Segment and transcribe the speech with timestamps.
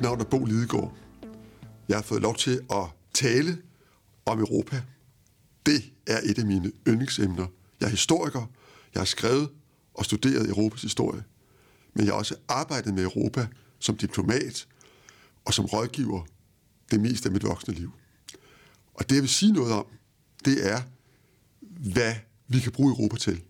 [0.00, 0.96] Mit navn er Bo Lidegaard.
[1.88, 2.84] Jeg har fået lov til at
[3.14, 3.58] tale
[4.26, 4.82] om Europa.
[5.66, 7.46] Det er et af mine yndlingsemner.
[7.80, 8.50] Jeg er historiker.
[8.94, 9.48] Jeg har skrevet
[9.94, 11.22] og studeret Europas historie.
[11.94, 13.46] Men jeg har også arbejdet med Europa
[13.78, 14.66] som diplomat
[15.44, 16.22] og som rådgiver
[16.90, 17.92] det meste af mit voksne liv.
[18.94, 19.86] Og det, jeg vil sige noget om,
[20.44, 20.80] det er,
[21.92, 22.14] hvad
[22.48, 23.42] vi kan bruge Europa til.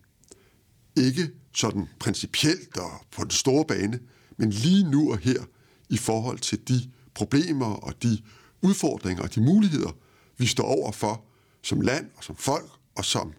[0.97, 4.01] Ikke sådan principielt og på den store bane,
[4.37, 5.45] men lige nu og her
[5.91, 8.19] i forhold til de problemer og de
[8.63, 9.97] udfordringer og de muligheder,
[10.39, 11.25] vi står over for
[11.63, 13.33] som land og som folk og som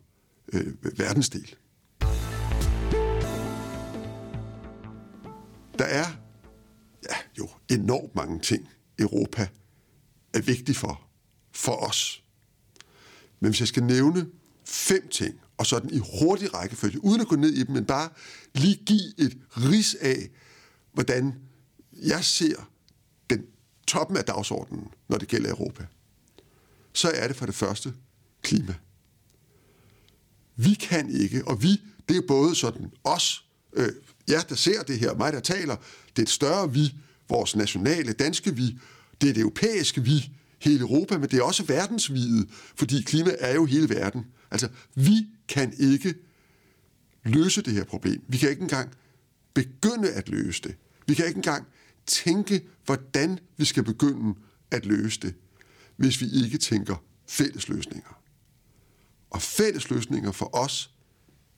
[0.53, 1.55] øh, verdensdel.
[5.79, 6.05] Der er
[7.09, 9.47] ja, jo enormt mange ting, Europa
[10.33, 11.01] er vigtig for,
[11.51, 12.23] for os.
[13.39, 14.27] Men hvis jeg skal nævne
[14.65, 18.09] fem ting, og sådan i hurtig rækkefølge, uden at gå ned i dem, men bare
[18.55, 20.29] lige give et ris af,
[20.93, 21.35] hvordan
[22.02, 22.70] jeg ser
[23.30, 23.46] den
[23.88, 25.85] toppen af dagsordenen, når det gælder Europa,
[26.94, 27.94] så er det for det første
[28.41, 28.76] klima.
[30.55, 33.91] Vi kan ikke, og vi, det er både sådan os, øh,
[34.29, 35.76] jer der ser det her, mig der taler,
[36.10, 36.96] det er et større vi,
[37.29, 38.79] vores nationale danske vi,
[39.22, 43.54] det er det europæiske vi, hele Europa, men det er også verdensvidet, fordi klima er
[43.54, 44.26] jo hele verden.
[44.52, 46.16] Altså, vi kan ikke
[47.24, 48.24] løse det her problem.
[48.27, 48.91] Vi kan ikke engang
[49.54, 50.76] begynde at løse det.
[51.07, 51.68] Vi kan ikke engang
[52.05, 54.35] tænke, hvordan vi skal begynde
[54.71, 55.35] at løse det,
[55.96, 58.21] hvis vi ikke tænker fælles løsninger.
[59.30, 60.94] Og fælles løsninger for os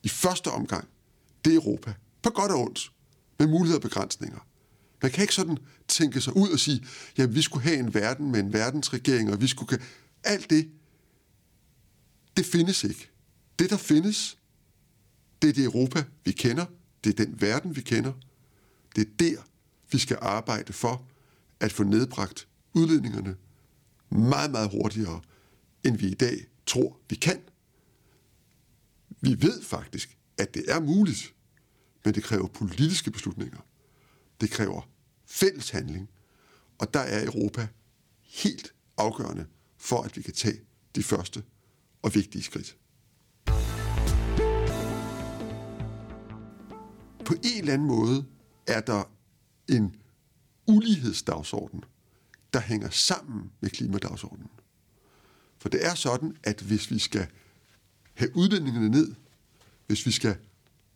[0.03, 0.87] i første omgang,
[1.45, 1.93] det er Europa.
[2.21, 2.91] På godt og ondt,
[3.39, 4.39] med muligheder og begrænsninger.
[5.01, 6.85] Man kan ikke sådan tænke sig ud og sige,
[7.17, 9.79] ja, vi skulle have en verden med en verdensregering, og vi skulle...
[10.23, 10.71] Alt det,
[12.37, 13.09] det findes ikke.
[13.59, 14.37] Det, der findes,
[15.41, 16.65] det er det Europa, vi kender.
[17.03, 18.13] Det er den verden, vi kender.
[18.95, 19.41] Det er der,
[19.93, 21.07] vi skal arbejde for
[21.59, 23.35] at få nedbragt udledningerne
[24.09, 25.21] meget, meget hurtigere,
[25.83, 27.41] end vi i dag tror, vi kan.
[29.21, 31.33] Vi ved faktisk, at det er muligt,
[32.05, 33.59] men det kræver politiske beslutninger.
[34.41, 34.89] Det kræver
[35.25, 36.09] fælles handling,
[36.79, 37.67] og der er Europa
[38.21, 39.45] helt afgørende
[39.77, 40.59] for, at vi kan tage
[40.95, 41.43] de første
[42.01, 42.77] og vigtige skridt.
[47.25, 48.25] På en eller anden måde
[48.67, 49.11] er der
[49.69, 49.95] en
[50.67, 51.83] ulighedsdagsorden,
[52.53, 54.49] der hænger sammen med klimadagsordenen.
[55.57, 57.27] For det er sådan, at hvis vi skal
[58.13, 59.15] have udlændingerne ned,
[59.87, 60.37] hvis vi skal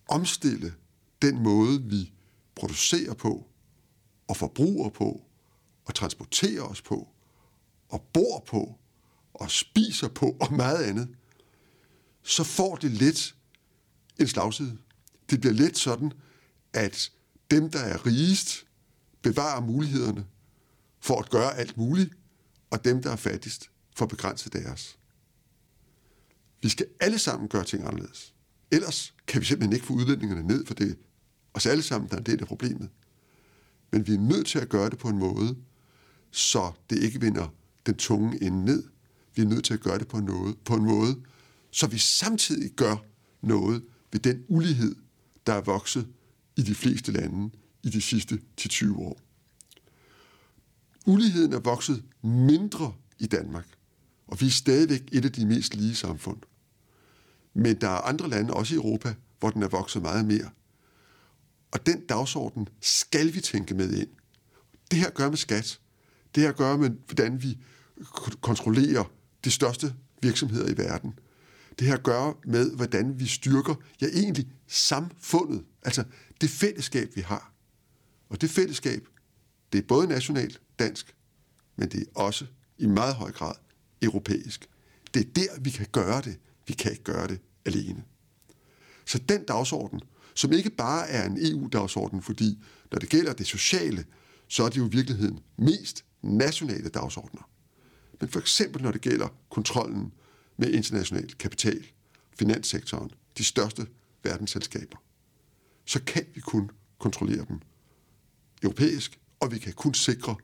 [0.08, 0.74] omstille
[1.22, 2.12] den måde, vi
[2.54, 3.46] producerer på,
[4.28, 5.22] og forbruger på,
[5.84, 7.08] og transporterer os på,
[7.88, 8.78] og bor på,
[9.34, 11.08] og spiser på, og meget andet,
[12.22, 13.34] så får det let
[14.18, 14.78] en slagside.
[15.30, 16.12] Det bliver let sådan,
[16.72, 17.12] at
[17.50, 18.66] dem, der er rigest,
[19.22, 20.26] bevarer mulighederne
[21.00, 22.14] for at gøre alt muligt,
[22.70, 24.98] og dem, der er fattigst, får begrænset deres.
[26.62, 28.34] Vi skal alle sammen gøre ting anderledes.
[28.70, 30.94] Ellers kan vi simpelthen ikke få udlændingerne ned, for det er
[31.54, 32.88] os alle sammen, der er en del af problemet.
[33.90, 35.56] Men vi er nødt til at gøre det på en måde,
[36.30, 37.54] så det ikke vinder
[37.86, 38.84] den tunge ende ned.
[39.34, 41.16] Vi er nødt til at gøre det på en, måde, på en måde,
[41.70, 42.96] så vi samtidig gør
[43.42, 44.94] noget ved den ulighed,
[45.46, 46.08] der er vokset
[46.58, 47.50] i de fleste lande
[47.82, 49.20] i de sidste 10-20 år.
[51.06, 53.66] Uligheden er vokset mindre i Danmark,
[54.26, 56.38] og vi er stadigvæk et af de mest lige samfund.
[57.54, 60.50] Men der er andre lande, også i Europa, hvor den er vokset meget mere.
[61.70, 64.08] Og den dagsorden skal vi tænke med ind.
[64.90, 65.80] Det her gør med skat.
[66.34, 67.58] Det her gør med, hvordan vi
[68.40, 69.04] kontrollerer
[69.44, 71.18] de største virksomheder i verden.
[71.78, 76.04] Det her gør med, hvordan vi styrker, ja egentlig samfundet, altså
[76.40, 77.52] det fællesskab, vi har.
[78.28, 79.08] Og det fællesskab,
[79.72, 81.14] det er både nationalt, dansk,
[81.76, 82.46] men det er også
[82.78, 83.54] i meget høj grad
[84.02, 84.68] europæisk.
[85.14, 86.38] Det er der, vi kan gøre det.
[86.66, 88.04] Vi kan ikke gøre det alene.
[89.06, 90.00] Så den dagsorden,
[90.34, 92.58] som ikke bare er en EU-dagsorden, fordi
[92.92, 94.04] når det gælder det sociale,
[94.48, 97.50] så er det jo i virkeligheden mest nationale dagsordner.
[98.20, 100.12] Men for eksempel når det gælder kontrollen
[100.56, 101.86] med international kapital,
[102.38, 103.86] finanssektoren, de største
[104.22, 104.96] verdensselskaber,
[105.88, 107.60] så kan vi kun kontrollere dem
[108.62, 110.36] europæisk, og vi kan kun sikre,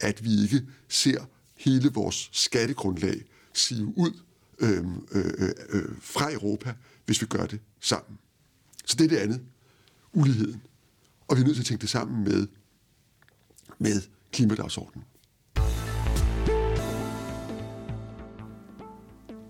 [0.00, 1.24] at vi ikke ser
[1.56, 4.20] hele vores skattegrundlag sive ud
[4.58, 6.74] øhm, øh, øh, øh, fra Europa,
[7.06, 8.18] hvis vi gør det sammen.
[8.84, 9.42] Så det er det andet.
[10.12, 10.62] Uligheden.
[11.28, 12.46] Og vi er nødt til at tænke det sammen med,
[13.78, 14.02] med
[14.32, 15.04] klimadagsordenen.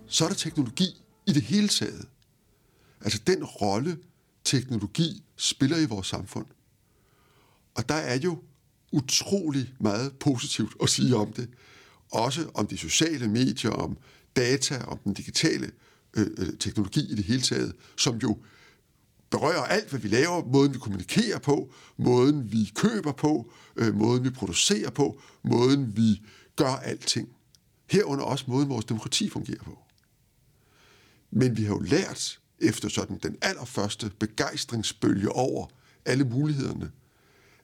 [0.07, 2.07] Så er der teknologi i det hele taget.
[3.01, 3.97] Altså den rolle,
[4.45, 6.45] teknologi spiller i vores samfund.
[7.75, 8.41] Og der er jo
[8.91, 11.49] utrolig meget positivt at sige om det.
[12.11, 13.97] Også om de sociale medier, om
[14.35, 15.71] data, om den digitale
[16.17, 18.37] øh, øh, teknologi i det hele taget, som jo
[19.29, 24.23] berører alt, hvad vi laver, måden vi kommunikerer på, måden vi køber på, øh, måden
[24.23, 26.21] vi producerer på, måden vi
[26.55, 27.29] gør alting.
[27.89, 29.79] Herunder også måden vores demokrati fungerer på.
[31.31, 35.67] Men vi har jo lært, efter sådan den allerførste begejstringsbølge over
[36.05, 36.91] alle mulighederne,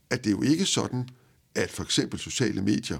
[0.09, 1.09] at det er jo ikke sådan,
[1.55, 2.99] at for eksempel sociale medier,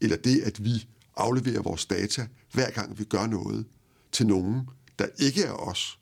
[0.00, 3.66] eller det, at vi afleverer vores data, hver gang vi gør noget,
[4.12, 4.68] til nogen,
[4.98, 5.98] der ikke er os,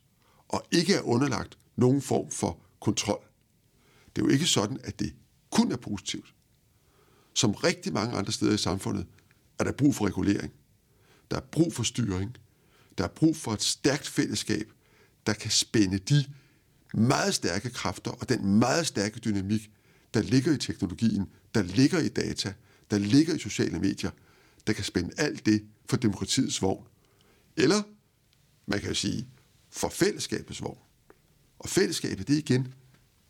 [0.47, 3.23] og ikke er underlagt nogen form for kontrol.
[4.15, 5.13] Det er jo ikke sådan, at det
[5.51, 6.33] kun er positivt.
[7.33, 9.05] Som rigtig mange andre steder i samfundet,
[9.59, 10.53] er der brug for regulering.
[11.31, 12.37] Der er brug for styring.
[12.97, 14.71] Der er brug for et stærkt fællesskab,
[15.25, 16.25] der kan spænde de
[16.93, 19.71] meget stærke kræfter og den meget stærke dynamik,
[20.13, 21.25] der ligger i teknologien,
[21.55, 22.53] der ligger i data,
[22.91, 24.11] der ligger i sociale medier,
[24.67, 26.87] der kan spænde alt det for demokratiets vogn.
[27.57, 27.83] Eller,
[28.65, 29.27] man kan sige,
[29.69, 30.79] for fællesskabets vogn.
[31.59, 32.73] Og fællesskabet, det er igen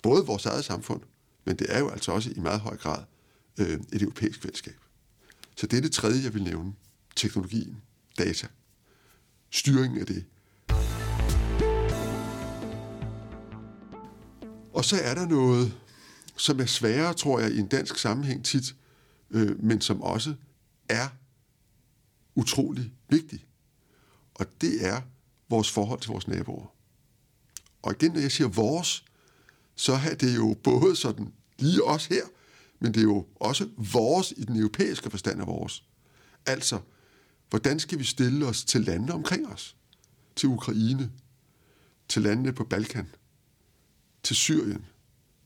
[0.04, 1.02] både vores eget samfund,
[1.46, 3.04] men det er jo altså også i meget høj grad
[3.60, 4.80] øh, et europæisk fællesskab.
[5.56, 6.74] Så det er det tredje, jeg vil nævne.
[7.16, 7.82] Teknologien,
[8.18, 8.48] data,
[9.52, 10.26] styringen af det.
[14.76, 15.74] Og så er der noget,
[16.38, 18.76] som er sværere, tror jeg, i en dansk sammenhæng tit,
[19.32, 20.36] øh, men som også
[20.90, 21.08] er
[22.36, 23.46] utrolig vigtig.
[24.34, 25.02] Og det er
[25.50, 26.66] vores forhold til vores naboer.
[27.82, 29.06] Og igen, når jeg siger vores,
[29.76, 32.24] så er det jo både sådan lige os her,
[32.80, 35.84] men det er jo også vores i den europæiske forstand af vores.
[36.46, 36.80] Altså,
[37.50, 39.76] hvordan skal vi stille os til landene omkring os?
[40.36, 41.12] Til Ukraine,
[42.08, 43.08] til landene på Balkan,
[44.26, 44.86] til Syrien,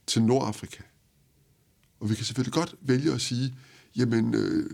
[0.06, 0.82] til Nordafrika.
[2.00, 3.54] Og vi kan selvfølgelig godt vælge at sige,
[3.96, 4.70] jamen, øh,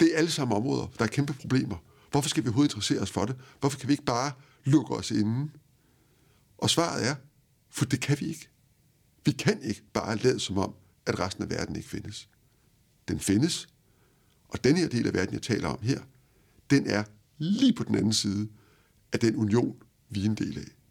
[0.00, 1.76] det er alle sammen områder, der er kæmpe problemer.
[2.10, 3.36] Hvorfor skal vi overhovedet interessere os for det?
[3.60, 4.32] Hvorfor kan vi ikke bare
[4.64, 5.50] lukke os inden?
[6.58, 7.14] Og svaret er,
[7.70, 8.48] for det kan vi ikke.
[9.24, 10.74] Vi kan ikke bare lade som om,
[11.06, 12.28] at resten af verden ikke findes.
[13.08, 13.68] Den findes,
[14.48, 16.00] og den her del af verden, jeg taler om her,
[16.70, 17.04] den er
[17.38, 18.48] lige på den anden side
[19.12, 19.76] af den union,
[20.08, 20.81] vi er en del af.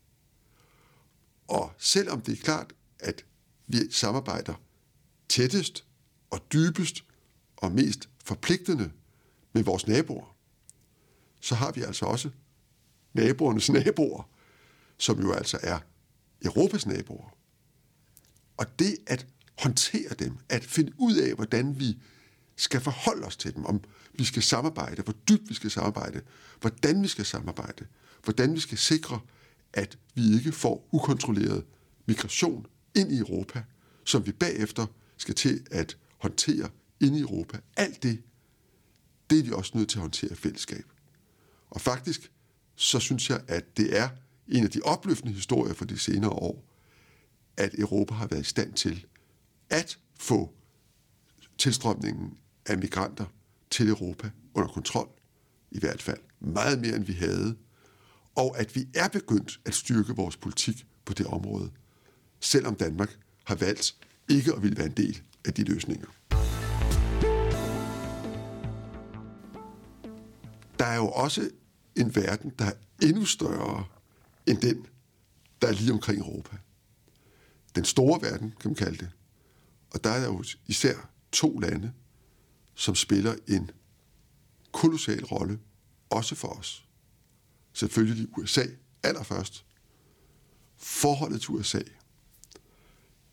[1.52, 3.26] Og selvom det er klart, at
[3.68, 4.54] vi samarbejder
[5.30, 5.86] tættest
[6.30, 7.04] og dybest
[7.58, 8.92] og mest forpligtende
[9.54, 10.36] med vores naboer,
[11.42, 12.30] så har vi altså også
[13.14, 14.30] naboernes naboer,
[14.98, 15.80] som jo altså er
[16.46, 17.38] Europas naboer.
[18.58, 19.28] Og det at
[19.58, 21.98] håndtere dem, at finde ud af, hvordan vi
[22.56, 23.84] skal forholde os til dem, om
[24.14, 26.22] vi skal samarbejde, hvor dybt vi skal samarbejde,
[26.62, 27.88] hvordan vi skal samarbejde,
[28.24, 29.20] hvordan vi skal sikre,
[29.74, 31.66] at vi ikke får ukontrolleret
[32.06, 32.66] migration
[32.96, 33.64] ind i Europa,
[34.06, 34.86] som vi bagefter
[35.18, 36.70] skal til at håndtere
[37.00, 37.60] ind i Europa.
[37.78, 38.22] Alt det,
[39.30, 40.86] det er vi også nødt til at håndtere i fællesskab.
[41.70, 42.32] Og faktisk,
[42.76, 44.10] så synes jeg, at det er
[44.48, 46.64] en af de opløftende historier for de senere år,
[47.58, 49.06] at Europa har været i stand til
[49.70, 50.54] at få
[51.58, 53.26] tilstrømningen af migranter
[53.70, 55.10] til Europa under kontrol,
[55.72, 57.58] i hvert fald meget mere end vi havde,
[58.36, 61.72] og at vi er begyndt at styrke vores politik på det område,
[62.40, 63.96] selvom Danmark har valgt
[64.30, 66.08] ikke at ville være en del af de løsninger.
[70.80, 71.50] Der er jo også
[71.96, 73.86] en verden, der er endnu større
[74.48, 74.86] end den,
[75.62, 76.58] der er lige omkring Europa.
[77.76, 79.10] Den store verden, kan man kalde det.
[79.94, 81.94] Og der er jo især to lande,
[82.76, 83.72] som spiller en
[84.72, 85.60] kolossal rolle,
[86.10, 86.86] også for os.
[87.82, 88.66] Selvfølgelig USA
[89.04, 89.66] allerførst.
[90.78, 91.82] Forholdet til USA,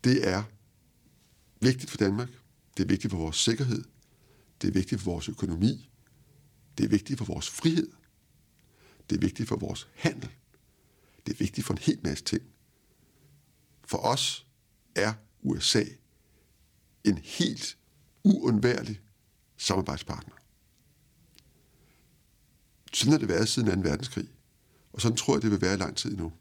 [0.03, 0.43] det er
[1.61, 2.29] vigtigt for Danmark.
[2.77, 3.83] Det er vigtigt for vores sikkerhed.
[4.61, 5.91] Det er vigtigt for vores økonomi.
[6.77, 7.91] Det er vigtigt for vores frihed.
[9.09, 10.29] Det er vigtigt for vores handel.
[11.25, 12.43] Det er vigtigt for en hel masse ting.
[13.85, 14.47] For os
[14.95, 15.83] er USA
[17.03, 17.77] en helt
[18.23, 19.01] uundværlig
[19.57, 20.35] samarbejdspartner.
[22.93, 23.89] Sådan har det været siden 2.
[23.89, 24.29] verdenskrig,
[24.99, 26.33] og sådan tror jeg, det vil være i lang tid nu.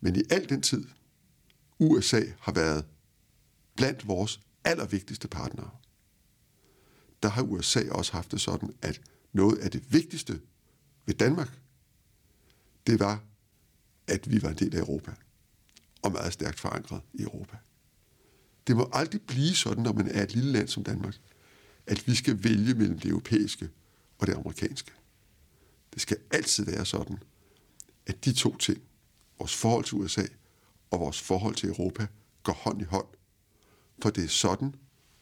[0.00, 0.84] Men i al den tid,
[1.78, 2.84] USA har været
[3.76, 5.70] blandt vores allervigtigste partnere,
[7.22, 9.00] der har USA også haft det sådan, at
[9.32, 10.40] noget af det vigtigste
[11.06, 11.58] ved Danmark,
[12.86, 13.24] det var,
[14.06, 15.12] at vi var en del af Europa,
[16.02, 17.56] og meget stærkt forankret i Europa.
[18.66, 21.18] Det må aldrig blive sådan, når man er et lille land som Danmark,
[21.86, 23.70] at vi skal vælge mellem det europæiske
[24.18, 24.92] og det amerikanske.
[25.94, 27.18] Det skal altid være sådan,
[28.06, 28.82] at de to ting,
[29.38, 30.26] vores forhold til USA
[30.90, 32.06] og vores forhold til Europa,
[32.42, 33.06] går hånd i hånd.
[34.02, 34.74] For det er sådan,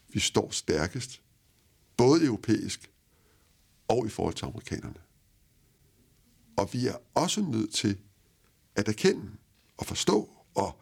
[0.09, 1.21] vi står stærkest,
[1.97, 2.91] både europæisk
[3.87, 4.99] og i forhold til amerikanerne.
[6.57, 7.97] Og vi er også nødt til
[8.75, 9.31] at erkende
[9.77, 10.81] og forstå og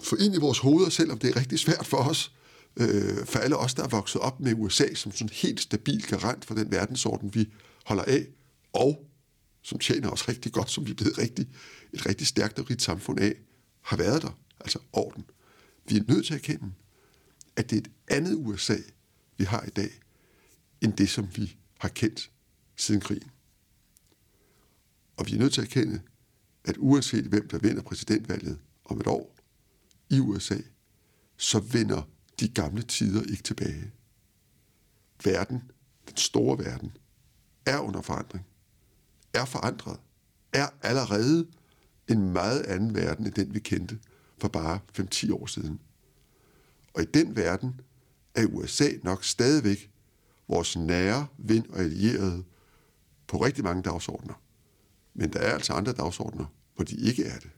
[0.00, 2.32] få ind i vores hoveder, selvom det er rigtig svært for os,
[2.76, 6.44] øh, for alle os, der er vokset op med USA som sådan helt stabil garant
[6.44, 7.52] for den verdensorden, vi
[7.84, 8.26] holder af,
[8.78, 9.10] og
[9.62, 11.48] som tjener os rigtig godt, som vi er blevet rigtig,
[11.92, 13.34] et rigtig stærkt og rigt samfund af,
[13.80, 15.24] har været der, altså orden.
[15.88, 16.72] Vi er nødt til at erkende,
[17.56, 18.76] at det er et andet USA,
[19.36, 19.90] vi har i dag,
[20.80, 22.30] end det, som vi har kendt
[22.76, 23.30] siden krigen.
[25.16, 26.00] Og vi er nødt til at erkende,
[26.64, 29.36] at uanset hvem der vinder præsidentvalget om et år
[30.10, 30.58] i USA,
[31.36, 32.02] så vender
[32.40, 33.92] de gamle tider ikke tilbage.
[35.24, 35.62] Verden,
[36.08, 36.96] den store verden,
[37.66, 38.47] er under forandring,
[39.34, 40.00] er forandret,
[40.52, 41.46] er allerede
[42.08, 43.98] en meget anden verden end den, vi kendte
[44.38, 45.80] for bare 5-10 år siden.
[46.94, 47.80] Og i den verden
[48.34, 49.90] er USA nok stadigvæk
[50.48, 52.44] vores nære ven og allierede
[53.26, 54.34] på rigtig mange dagsordner.
[55.14, 57.50] Men der er altså andre dagsordner, hvor de ikke er det.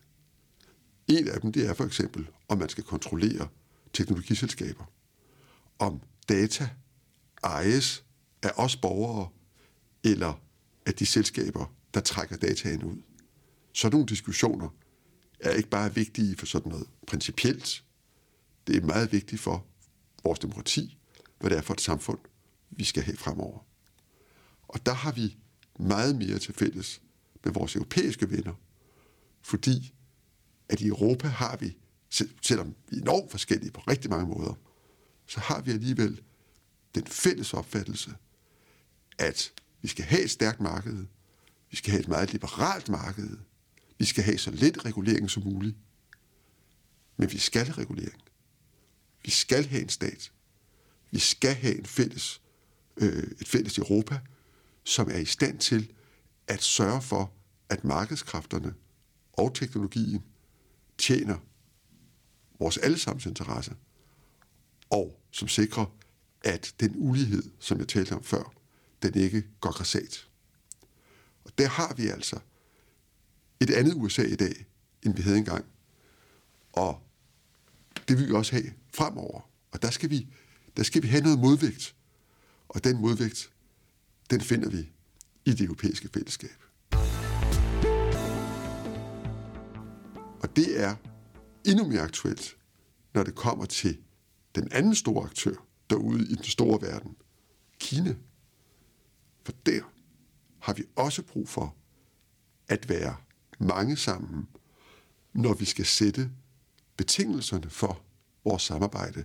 [1.09, 3.49] En af dem, det er for eksempel, om man skal kontrollere
[3.93, 4.85] teknologiselskaber.
[5.79, 6.71] Om data
[7.43, 8.05] ejes
[8.43, 9.29] af os borgere,
[10.05, 10.41] eller
[10.87, 13.03] af de selskaber, der trækker dataen ud.
[13.73, 14.69] Sådan nogle diskussioner
[15.41, 17.85] er ikke bare vigtige for sådan noget principielt.
[18.67, 19.67] Det er meget vigtigt for
[20.25, 20.99] vores demokrati,
[21.39, 22.19] hvad det er for et samfund,
[22.71, 23.67] vi skal have fremover.
[24.69, 25.37] Og der har vi
[25.79, 27.03] meget mere til fælles
[27.45, 28.55] med vores europæiske venner,
[29.43, 29.95] fordi
[30.69, 31.77] at i Europa har vi,
[32.43, 34.55] selvom vi er enormt forskellige på rigtig mange måder,
[35.27, 36.21] så har vi alligevel
[36.95, 38.15] den fælles opfattelse,
[39.19, 41.07] at vi skal have et stærkt marked,
[41.71, 43.37] vi skal have et meget liberalt marked,
[43.99, 45.77] vi skal have så lidt regulering som muligt,
[47.17, 48.23] men vi skal have regulering.
[49.25, 50.33] Vi skal have en stat.
[51.11, 52.41] Vi skal have en fælles,
[52.97, 54.21] øh, et fælles Europa,
[54.85, 55.93] som er i stand til
[56.49, 57.33] at sørge for,
[57.69, 58.75] at markedskræfterne
[59.33, 60.25] og teknologien
[60.99, 61.39] tjener
[62.59, 63.75] vores allesammens interesse,
[64.91, 65.87] og som sikrer,
[66.45, 68.60] at den ulighed, som jeg talte om før,
[69.03, 70.29] den ikke går græsat.
[71.45, 72.39] Og der har vi altså
[73.61, 74.67] et andet USA i dag,
[75.03, 75.65] end vi havde engang.
[76.73, 77.03] Og
[78.09, 79.51] det vil vi også have fremover.
[79.73, 80.29] Og der skal vi,
[80.77, 81.95] der skal vi have noget modvægt.
[82.69, 83.51] Og den modvægt,
[84.31, 84.93] den finder vi
[85.45, 86.63] i det europæiske fællesskab.
[90.43, 90.97] Og det er
[91.65, 92.57] endnu mere aktuelt,
[93.15, 93.99] når det kommer til
[94.55, 95.55] den anden store aktør
[95.91, 97.17] derude i den store verden,
[97.79, 98.15] Kina.
[99.43, 99.81] For der
[100.59, 101.77] har vi også brug for
[102.69, 103.17] at være
[103.59, 104.49] mange sammen,
[105.33, 106.31] når vi skal sætte
[106.97, 108.03] betingelserne for
[108.45, 109.25] vores samarbejde.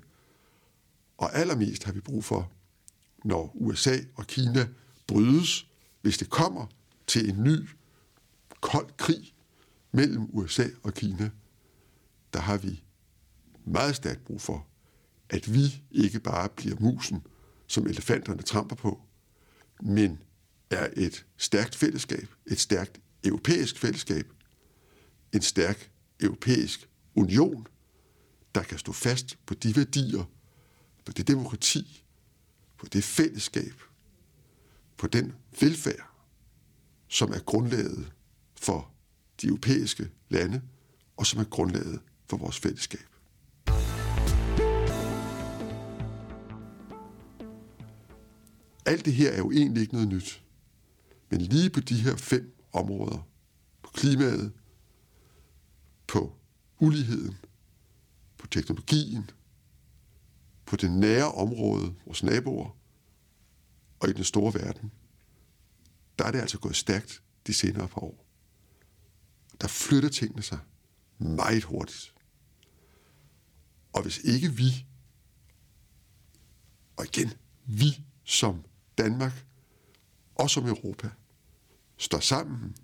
[1.18, 2.52] Og allermest har vi brug for,
[3.24, 4.68] når USA og Kina
[5.08, 5.68] brydes,
[6.02, 6.68] hvis det kommer
[7.08, 7.70] til en ny
[8.62, 9.34] kold krig
[9.92, 11.30] mellem USA og Kina,
[12.34, 12.84] der har vi
[13.66, 14.68] meget stærkt brug for,
[15.30, 17.24] at vi ikke bare bliver musen,
[17.68, 19.05] som elefanterne tramper på,
[19.84, 20.20] men
[20.70, 24.34] er et stærkt fællesskab, et stærkt europæisk fællesskab,
[25.34, 27.68] en stærk europæisk union,
[28.56, 30.24] der kan stå fast på de værdier,
[31.06, 32.06] på det demokrati,
[32.78, 33.82] på det fællesskab,
[34.98, 36.10] på den velfærd,
[37.08, 38.14] som er grundlaget
[38.56, 38.92] for
[39.42, 40.62] de europæiske lande,
[41.18, 43.15] og som er grundlaget for vores fællesskab.
[48.86, 50.44] Alt det her er jo egentlig ikke noget nyt.
[51.30, 53.28] Men lige på de her fem områder,
[53.84, 54.54] på klimaet,
[56.08, 56.36] på
[56.80, 57.38] uligheden,
[58.38, 59.30] på teknologien,
[60.66, 62.78] på det nære område, vores naboer,
[64.00, 64.92] og i den store verden,
[66.20, 68.26] der er det altså gået stærkt de senere par år.
[69.62, 70.60] Der flytter tingene sig
[71.18, 72.14] meget hurtigt.
[73.94, 74.86] Og hvis ikke vi,
[76.98, 77.34] og igen,
[77.66, 78.64] vi som
[78.98, 79.46] Danmark
[80.36, 81.10] og som Europa,
[81.98, 82.76] står sammen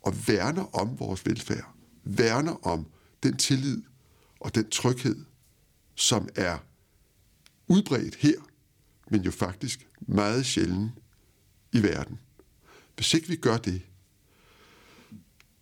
[0.00, 1.74] og værner om vores velfærd,
[2.04, 2.86] værner om
[3.22, 3.82] den tillid
[4.40, 5.24] og den tryghed,
[5.94, 6.58] som er
[7.68, 8.40] udbredt her,
[9.10, 10.92] men jo faktisk meget sjældent
[11.72, 12.20] i verden.
[12.94, 13.82] Hvis ikke vi gør det,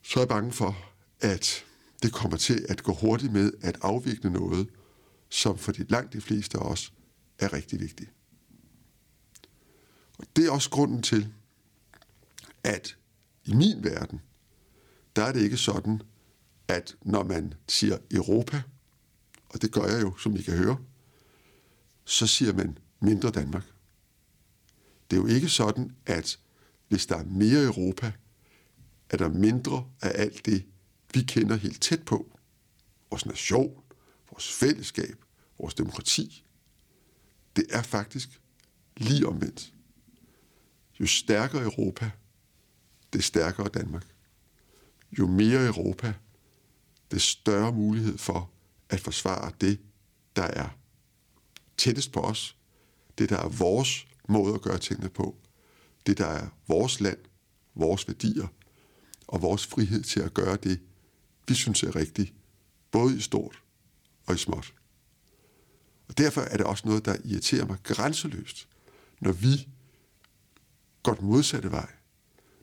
[0.02, 0.76] så er jeg bange for,
[1.20, 1.64] at
[2.02, 4.68] det kommer til at gå hurtigt med at afvikle noget,
[5.28, 6.92] som for de langt de fleste af os
[7.38, 8.10] er rigtig vigtigt.
[10.18, 11.32] Og det er også grunden til,
[12.64, 12.96] at
[13.44, 14.20] i min verden,
[15.16, 16.02] der er det ikke sådan,
[16.68, 18.62] at når man siger Europa,
[19.48, 20.78] og det gør jeg jo, som I kan høre,
[22.04, 23.64] så siger man mindre Danmark.
[25.10, 26.38] Det er jo ikke sådan, at
[26.88, 28.12] hvis der er mere Europa,
[29.10, 30.64] er der mindre af alt det,
[31.14, 32.38] vi kender helt tæt på.
[33.10, 33.82] Vores nation,
[34.30, 35.24] vores fællesskab,
[35.58, 36.44] vores demokrati.
[37.56, 38.40] Det er faktisk
[38.96, 39.71] lige omvendt.
[41.02, 42.10] Jo stærkere Europa,
[43.12, 44.06] det stærkere Danmark.
[45.18, 46.14] Jo mere Europa,
[47.10, 48.50] det større mulighed for
[48.88, 49.80] at forsvare det,
[50.36, 50.68] der er
[51.76, 52.56] tættest på os,
[53.18, 55.36] det, der er vores måde at gøre tingene på,
[56.06, 57.18] det, der er vores land,
[57.74, 58.46] vores værdier
[59.26, 60.80] og vores frihed til at gøre det,
[61.48, 62.32] vi synes er rigtigt,
[62.90, 63.62] både i stort
[64.26, 64.74] og i småt.
[66.08, 68.68] Og derfor er det også noget, der irriterer mig grænseløst,
[69.20, 69.68] når vi
[71.02, 71.90] går den modsatte vej.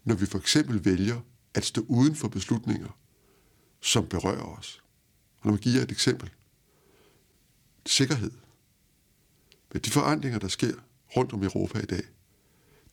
[0.04, 1.22] Når vi for eksempel vælger
[1.54, 2.98] at stå uden for beslutninger,
[3.82, 4.84] som berører os.
[5.40, 6.30] Og når man giver et eksempel.
[7.86, 8.32] Sikkerhed.
[9.74, 10.74] Med de forandringer, der sker
[11.16, 12.04] rundt om Europa i dag,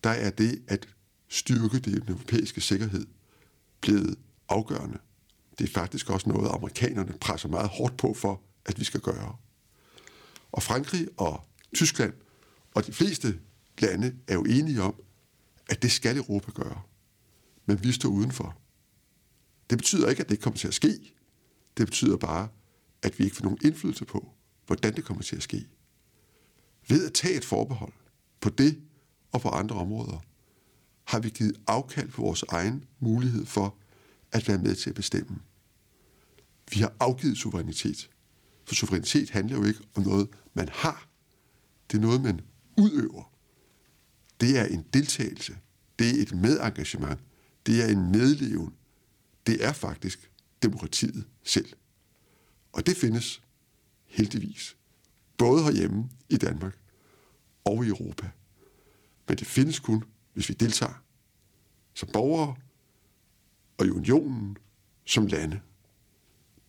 [0.05, 0.89] der er det at
[1.29, 3.07] styrke den europæiske sikkerhed
[3.81, 4.99] blevet afgørende.
[5.59, 9.37] Det er faktisk også noget, amerikanerne presser meget hårdt på for, at vi skal gøre.
[10.53, 12.13] Og Frankrig og Tyskland
[12.75, 13.41] og de fleste
[13.79, 14.95] lande er jo enige om,
[15.69, 16.83] at det skal Europa gøre.
[17.67, 18.59] Men vi står udenfor.
[19.71, 21.15] Det betyder ikke, at det ikke kommer til at ske.
[21.77, 22.49] Det betyder bare,
[23.03, 24.33] at vi ikke får nogen indflydelse på,
[24.67, 25.67] hvordan det kommer til at ske.
[26.89, 27.93] Ved at tage et forbehold
[28.41, 28.81] på det
[29.33, 30.19] og på andre områder,
[31.05, 33.77] har vi givet afkald på vores egen mulighed for
[34.33, 35.39] at være med til at bestemme.
[36.73, 38.11] Vi har afgivet suverænitet.
[38.65, 41.09] For suverænitet handler jo ikke om noget, man har.
[41.91, 42.41] Det er noget, man
[42.79, 43.36] udøver.
[44.41, 45.59] Det er en deltagelse.
[45.99, 47.21] Det er et medengagement.
[47.67, 48.75] Det er en medleven.
[49.47, 50.31] Det er faktisk
[50.63, 51.73] demokratiet selv.
[52.73, 53.43] Og det findes
[54.05, 54.77] heldigvis
[55.39, 56.79] både herhjemme i Danmark
[57.65, 58.31] og i Europa.
[59.29, 61.03] Men det findes kun, hvis vi deltager
[61.95, 62.57] som borgere
[63.79, 64.57] og i unionen
[65.05, 65.61] som lande.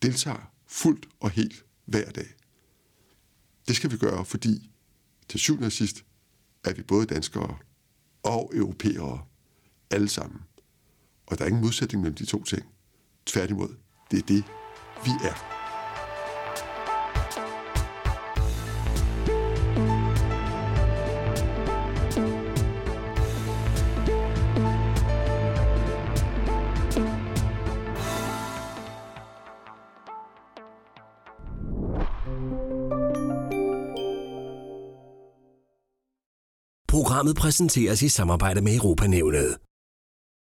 [0.02, 2.26] Deltager fuldt og helt hver dag.
[3.68, 4.70] Det skal vi gøre, fordi
[5.28, 6.04] til syvende og sidst
[6.64, 7.56] er vi både danskere
[8.22, 9.24] og europæere
[9.90, 10.40] alle sammen.
[11.26, 12.66] Og der er ingen modsætning mellem de to ting.
[13.26, 13.76] Tværtimod,
[14.10, 14.44] det er det,
[15.04, 15.57] vi er.
[37.18, 39.67] Programmet præsenteres i samarbejde med Europanævnet.